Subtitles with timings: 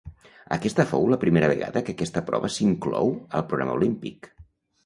[0.55, 4.33] Aquesta fou la primera vegada que aquesta prova s'inclou al programa olímpic.